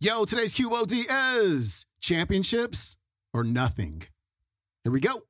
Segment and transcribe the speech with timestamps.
[0.00, 1.06] Yo, today's QOD
[1.42, 2.96] is championships
[3.34, 4.04] or nothing.
[4.84, 5.22] Here we go.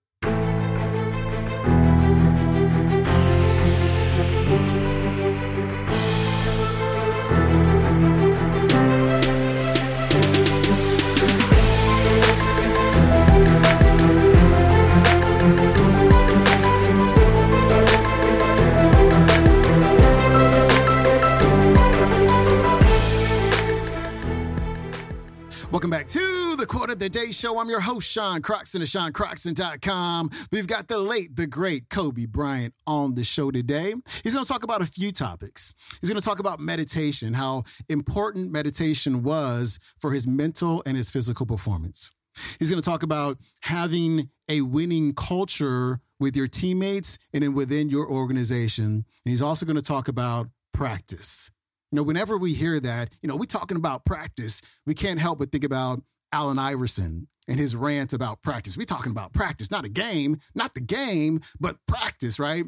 [27.09, 27.59] Day Show.
[27.59, 30.31] I'm your host, Sean Croxton of SeanCroxton.com.
[30.53, 33.95] We've got the late, the great Kobe Bryant on the show today.
[34.23, 35.75] He's going to talk about a few topics.
[36.01, 41.11] He's going to talk about meditation, how important meditation was for his mental and his
[41.11, 42.13] physical performance.
[42.59, 47.89] He's going to talk about having a winning culture with your teammates and then within
[47.89, 48.85] your organization.
[48.85, 51.51] And he's also going to talk about practice.
[51.91, 55.39] You know, whenever we hear that, you know, we're talking about practice, we can't help
[55.39, 58.77] but think about Allen Iverson and his rant about practice.
[58.77, 62.65] We're talking about practice, not a game, not the game, but practice, right?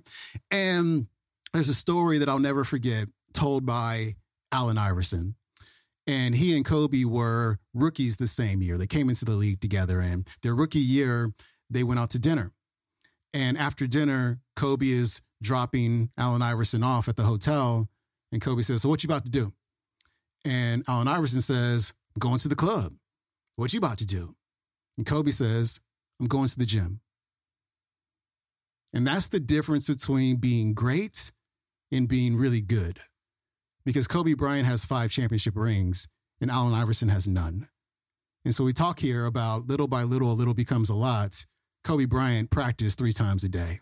[0.50, 1.06] And
[1.52, 4.16] there's a story that I'll never forget told by
[4.52, 5.34] Allen Iverson.
[6.06, 8.78] And he and Kobe were rookies the same year.
[8.78, 11.32] They came into the league together, and their rookie year,
[11.68, 12.52] they went out to dinner.
[13.32, 17.88] And after dinner, Kobe is dropping Allen Iverson off at the hotel
[18.32, 19.52] and Kobe says, So what you about to do?
[20.44, 22.94] And Allen Iverson says, going to the club.
[23.60, 24.34] What you about to do?
[24.96, 25.82] And Kobe says,
[26.18, 27.00] I'm going to the gym.
[28.94, 31.30] And that's the difference between being great
[31.92, 33.00] and being really good.
[33.84, 36.08] Because Kobe Bryant has five championship rings
[36.40, 37.68] and Allen Iverson has none.
[38.46, 41.44] And so we talk here about little by little, a little becomes a lot.
[41.84, 43.80] Kobe Bryant practiced three times a day.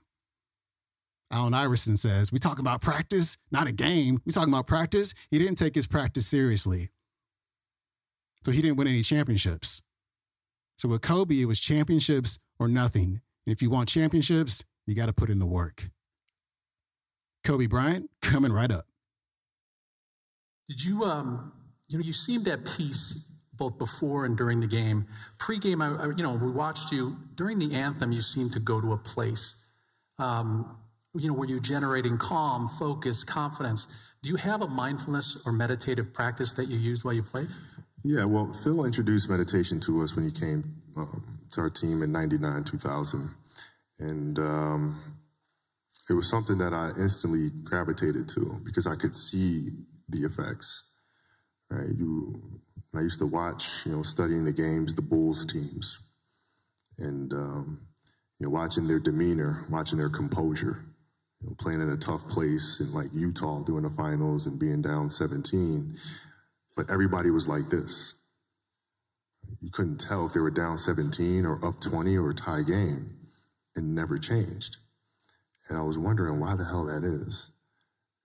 [1.30, 4.18] Allen Iverson says, we talking about practice, not a game.
[4.26, 5.14] We talking about practice.
[5.30, 6.90] He didn't take his practice seriously.
[8.44, 9.82] So he didn't win any championships.
[10.76, 13.20] So with Kobe, it was championships or nothing.
[13.46, 15.90] And if you want championships, you got to put in the work.
[17.44, 18.86] Kobe Bryant coming right up.
[20.68, 21.52] Did you, um,
[21.88, 25.06] you know, you seemed at peace both before and during the game.
[25.38, 28.12] Pre-game, I, I, you know, we watched you during the anthem.
[28.12, 29.56] You seemed to go to a place.
[30.18, 30.78] Um,
[31.14, 33.86] you know, were you generating calm, focus, confidence?
[34.22, 37.48] Do you have a mindfulness or meditative practice that you used while you played?
[38.04, 42.12] Yeah, well, Phil introduced meditation to us when he came um, to our team in
[42.12, 43.30] 99, 2000.
[43.98, 45.18] And um,
[46.08, 49.70] it was something that I instantly gravitated to because I could see
[50.08, 50.90] the effects.
[51.70, 51.88] Right?
[51.98, 52.60] You,
[52.94, 55.98] I used to watch, you know, studying the games, the Bulls teams,
[56.98, 57.80] and, um,
[58.38, 60.84] you know, watching their demeanor, watching their composure
[61.40, 64.82] you know, playing in a tough place in like Utah doing the finals and being
[64.82, 65.96] down 17.
[66.78, 68.14] But everybody was like this.
[69.60, 73.16] You couldn't tell if they were down 17 or up 20 or a tie game.
[73.74, 74.76] It never changed.
[75.68, 77.50] And I was wondering why the hell that is.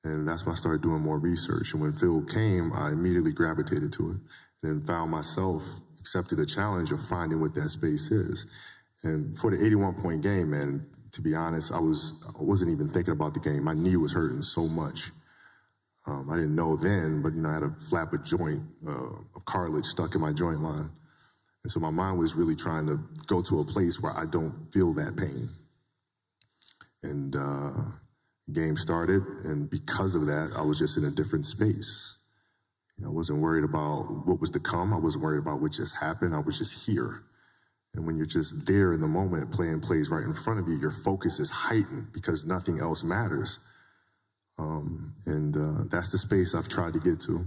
[0.03, 1.73] And that's when I started doing more research.
[1.73, 4.17] And when Phil came, I immediately gravitated to it
[4.67, 5.63] and found myself
[5.99, 8.45] accepted the challenge of finding what that space is.
[9.01, 12.87] And for the 81 point game, man, to be honest, I was I wasn't even
[12.87, 13.63] thinking about the game.
[13.63, 15.09] My knee was hurting so much.
[16.05, 19.15] Um, I didn't know then, but you know, I had a flap of joint uh,
[19.35, 20.91] of cartilage stuck in my joint line,
[21.63, 24.71] and so my mind was really trying to go to a place where I don't
[24.73, 25.49] feel that pain.
[27.03, 27.71] And uh,
[28.51, 32.17] game started, and because of that, I was just in a different space.
[32.97, 34.93] You know, I wasn't worried about what was to come.
[34.93, 36.35] I wasn't worried about what just happened.
[36.35, 37.23] I was just here.
[37.95, 40.79] And when you're just there in the moment, playing plays right in front of you,
[40.79, 43.59] your focus is heightened because nothing else matters.
[44.57, 47.45] Um, and uh, that's the space I've tried to get to.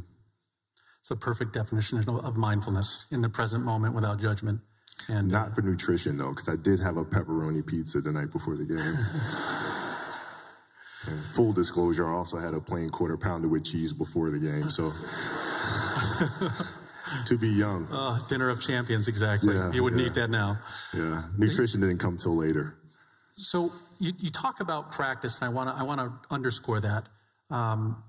[1.00, 4.60] It's a perfect definition of mindfulness in the present moment without judgment.
[5.08, 8.32] And not uh, for nutrition though, because I did have a pepperoni pizza the night
[8.32, 8.78] before the game.
[11.06, 14.70] and full disclosure, I also had a plain quarter pounder with cheese before the game.
[14.70, 14.92] So.
[17.26, 17.86] to be young.
[17.90, 19.54] Uh, dinner of champions, exactly.
[19.54, 20.08] Yeah, you wouldn't yeah.
[20.08, 20.58] eat that now.
[20.92, 22.74] Yeah, nutrition didn't come till later.
[23.38, 27.04] So you, you talk about practice, and I want to I want to underscore that.
[27.50, 28.02] Um,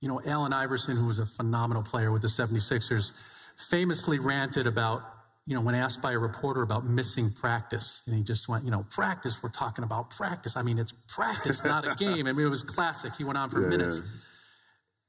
[0.00, 3.12] you know, Allen Iverson, who was a phenomenal player with the 76ers,
[3.56, 5.02] famously ranted about,
[5.46, 8.02] you know, when asked by a reporter about missing practice.
[8.06, 10.56] And he just went, you know, practice, we're talking about practice.
[10.56, 12.26] I mean, it's practice, not a game.
[12.26, 13.14] I mean, it was classic.
[13.16, 13.96] He went on for yeah, minutes.
[13.98, 14.10] Yeah.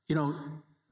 [0.10, 0.36] You know,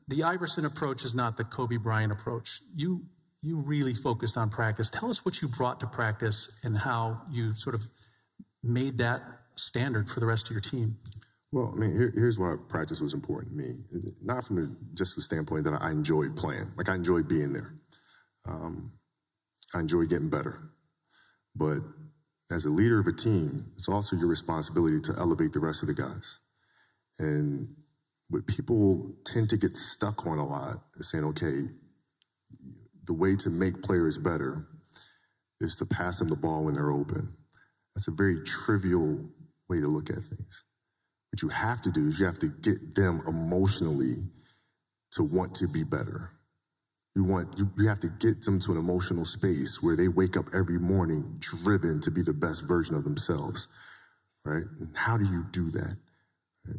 [0.07, 2.61] the Iverson approach is not the Kobe Bryant approach.
[2.75, 3.03] You
[3.41, 4.89] you really focused on practice.
[4.89, 7.83] Tell us what you brought to practice and how you sort of
[8.63, 9.21] made that
[9.55, 10.97] standard for the rest of your team.
[11.51, 13.75] Well, I mean, here, here's why practice was important to me.
[14.21, 16.71] Not from the, just the standpoint that I enjoyed playing.
[16.75, 17.73] Like I enjoyed being there.
[18.47, 18.93] Um,
[19.73, 20.59] I enjoy getting better.
[21.55, 21.79] But
[22.51, 25.87] as a leader of a team, it's also your responsibility to elevate the rest of
[25.87, 26.37] the guys.
[27.17, 27.75] And
[28.29, 31.69] what people tend to get stuck on a lot is saying, okay,
[33.05, 34.67] the way to make players better
[35.59, 37.33] is to pass them the ball when they're open.
[37.95, 39.29] That's a very trivial
[39.69, 40.63] way to look at things.
[41.31, 44.23] What you have to do is you have to get them emotionally
[45.13, 46.31] to want to be better.
[47.15, 50.37] You want you, you have to get them to an emotional space where they wake
[50.37, 53.67] up every morning driven to be the best version of themselves.
[54.45, 54.63] Right?
[54.79, 55.97] And how do you do that?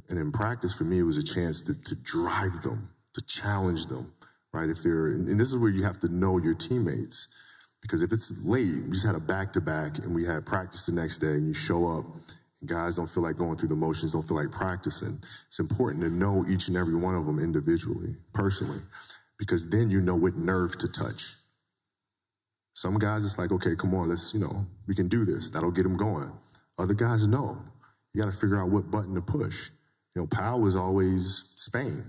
[0.08, 3.86] And in practice, for me, it was a chance to, to drive them, to challenge
[3.86, 4.12] them,
[4.52, 4.68] right?
[4.68, 7.28] If they're, and this is where you have to know your teammates.
[7.82, 10.86] Because if it's late, we just had a back to back and we had practice
[10.86, 12.04] the next day and you show up
[12.66, 15.22] guys don't feel like going through the motions, don't feel like practicing.
[15.48, 18.80] It's important to know each and every one of them individually, personally,
[19.38, 21.24] because then you know what nerve to touch.
[22.74, 25.50] Some guys, it's like, okay, come on, let's, you know, we can do this.
[25.50, 26.30] That'll get them going.
[26.78, 27.62] Other guys, no.
[28.14, 29.70] You got to figure out what button to push.
[30.14, 32.04] You know, Pau was always Spain.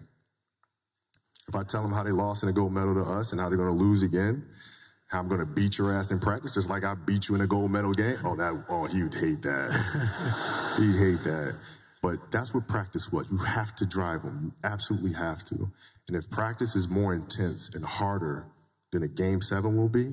[1.47, 3.49] If I tell them how they lost in a gold medal to us and how
[3.49, 4.45] they're going to lose again,
[5.13, 7.47] I'm going to beat your ass in practice, just like I beat you in a
[7.47, 8.17] gold medal game.
[8.23, 10.77] Oh, that, oh, he would hate that.
[10.77, 11.55] He'd hate that.
[12.01, 13.29] But that's what practice was.
[13.29, 14.39] You have to drive them.
[14.43, 15.71] You absolutely have to.
[16.07, 18.47] And if practice is more intense and harder
[18.91, 20.05] than a game seven will be,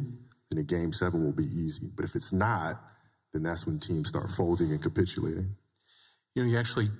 [0.50, 1.90] then a game seven will be easy.
[1.94, 2.80] But if it's not,
[3.32, 5.56] then that's when teams start folding and capitulating.
[6.34, 6.90] You know, you actually,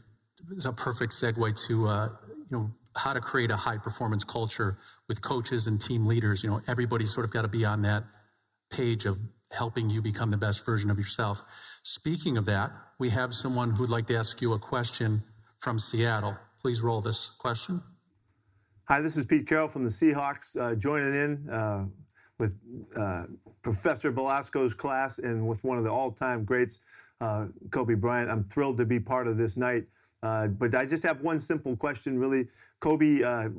[0.53, 2.09] it's a perfect segue to, uh,
[2.51, 4.79] you know, how to create a high performance culture
[5.09, 6.43] with coaches and team leaders.
[6.43, 8.05] You know, everybody's sort of got to be on that
[8.71, 9.19] page of
[9.51, 11.43] helping you become the best version of yourself.
[11.83, 15.23] Speaking of that, we have someone who'd like to ask you a question
[15.59, 16.37] from Seattle.
[16.61, 17.83] Please roll this question.
[18.85, 21.85] Hi, this is Pete Carroll from the Seahawks, uh, joining in uh,
[22.39, 22.55] with
[22.97, 23.25] uh,
[23.63, 26.81] Professor Belasco's class and with one of the all-time greats,
[27.21, 28.31] uh, Kobe Bryant.
[28.31, 29.85] I'm thrilled to be part of this night.
[30.23, 32.49] Uh, but I just have one simple question, really.
[32.81, 33.51] Kobe, uh,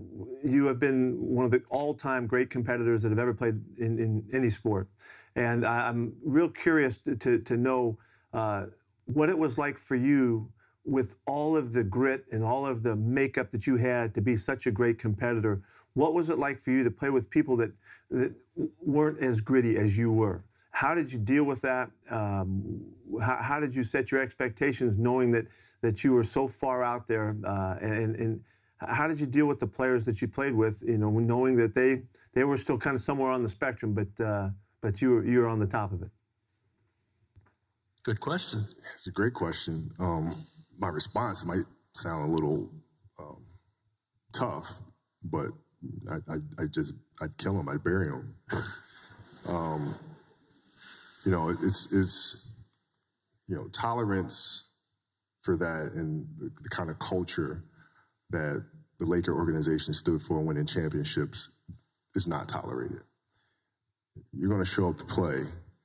[0.44, 4.26] you have been one of the all-time great competitors that have ever played in, in
[4.34, 4.90] any sport,
[5.36, 7.98] and I'm real curious to, to, to know
[8.34, 8.66] uh,
[9.06, 10.52] what it was like for you
[10.86, 14.36] with all of the grit and all of the makeup that you had to be
[14.36, 15.62] such a great competitor.
[15.94, 17.72] What was it like for you to play with people that,
[18.10, 18.34] that
[18.82, 20.44] weren't as gritty as you were?
[20.72, 21.90] How did you deal with that?
[22.10, 22.86] Um,
[23.22, 25.48] how, how, did you set your expectations, knowing that
[25.82, 27.36] that you were so far out there?
[27.44, 28.42] Uh, and, and
[28.78, 30.84] how did you deal with the players that you played with?
[30.86, 34.24] You know, knowing that they they were still kind of somewhere on the spectrum, but
[34.24, 34.50] uh,
[34.82, 36.10] but you were you were on the top of it.
[38.04, 38.66] Good question.
[38.96, 39.92] It's a great question.
[40.00, 40.46] Um,
[40.78, 42.70] my response might sound a little
[43.20, 43.44] um,
[44.34, 44.68] tough,
[45.24, 45.48] but
[46.10, 47.68] I, I, I, just I'd kill him.
[47.68, 48.36] I'd bury him.
[49.46, 49.96] um,
[51.30, 52.48] you know, it's it's
[53.48, 54.66] you know tolerance
[55.42, 57.64] for that and the, the kind of culture
[58.32, 58.66] that
[58.98, 61.50] the Laker organization stood for winning championships
[62.16, 63.02] is not tolerated.
[64.34, 65.44] You're going to show up to play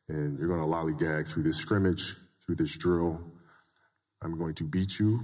[0.08, 3.20] and you're going to lollygag through this scrimmage, through this drill.
[4.22, 5.20] I'm going to beat you.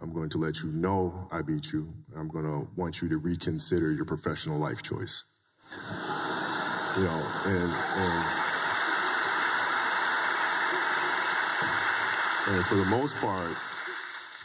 [0.00, 1.94] I'm going to let you know I beat you.
[2.16, 5.22] I'm going to want you to reconsider your professional life choice.
[6.96, 8.55] you know, and, and,
[12.48, 13.56] and for the most part,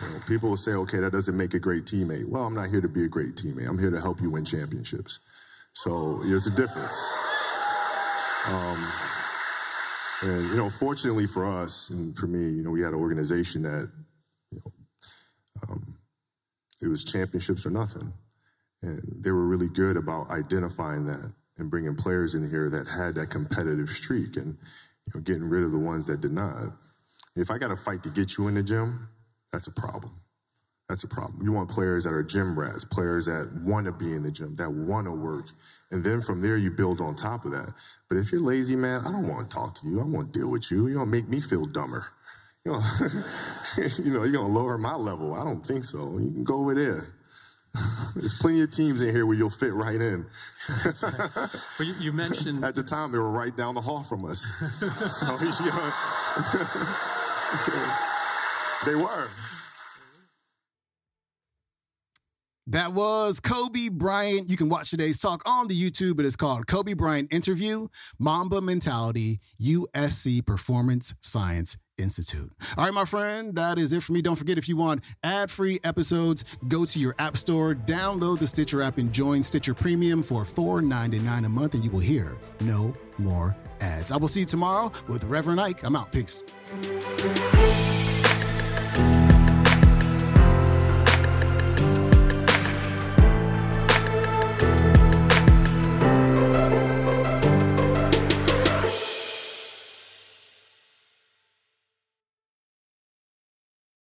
[0.02, 2.28] you know, people will say, okay, that doesn't make a great teammate.
[2.28, 3.68] Well, I'm not here to be a great teammate.
[3.68, 5.20] I'm here to help you win championships.
[5.74, 6.96] So there's a difference.
[8.48, 8.92] Um,
[10.24, 13.62] and, you know, fortunately for us and for me, you know, we had an organization
[13.64, 13.92] that,
[14.52, 14.72] you know,
[15.70, 15.98] um,
[16.82, 18.14] it was championships or nothing.
[18.82, 23.14] And they were really good about identifying that and bringing players in here that had
[23.16, 24.58] that competitive streak and,
[25.06, 26.74] you know, getting rid of the ones that did not.
[27.36, 29.10] If I got to fight to get you in the gym,
[29.52, 30.22] that's a problem.
[30.92, 31.42] That's a problem.
[31.42, 34.58] You want players that are gym rats, players that want to be in the gym,
[34.58, 35.46] that want to work.
[35.90, 37.72] And then from there, you build on top of that.
[38.10, 40.02] But if you're lazy, man, I don't want to talk to you.
[40.02, 40.88] I won't deal with you.
[40.88, 42.08] You're going to make me feel dumber.
[42.66, 42.82] You know,
[43.78, 45.34] you know, you're going to lower my level.
[45.34, 46.18] I don't think so.
[46.20, 47.14] You can go over there.
[48.16, 50.26] There's plenty of teams in here where you'll fit right in.
[51.02, 54.46] well, you, you, mentioned at the time they were right down the hall from us.
[55.22, 55.94] so, you know,
[58.86, 59.28] they were.
[62.68, 64.50] That was Kobe Bryant.
[64.50, 66.20] You can watch today's talk on the YouTube.
[66.20, 67.88] It is called Kobe Bryant Interview
[68.20, 72.52] Mamba Mentality USC Performance Science Institute.
[72.78, 74.22] All right, my friend, that is it for me.
[74.22, 78.48] Don't forget if you want ad free episodes, go to your app store, download the
[78.48, 82.94] Stitcher app, and join Stitcher Premium for $4.99 a month, and you will hear no
[83.18, 84.12] more ads.
[84.12, 85.84] I will see you tomorrow with Reverend Ike.
[85.84, 86.12] I'm out.
[86.12, 86.44] Peace.